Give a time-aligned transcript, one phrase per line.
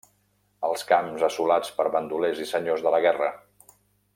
[0.69, 3.29] Els camps assolats per bandolers i senyors de la guerra.